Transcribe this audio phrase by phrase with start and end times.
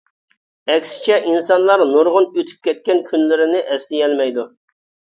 [0.75, 4.53] ئەكسىچە ئىنسانلار نۇرغۇن ئۆتۈپ كەتكەن كۈنلىرىنى ئەسلىيەلمەيدۇ.